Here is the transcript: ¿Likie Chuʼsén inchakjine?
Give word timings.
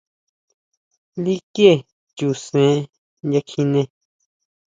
¿Likie 1.23 1.71
Chuʼsén 2.17 2.75
inchakjine? 3.23 3.81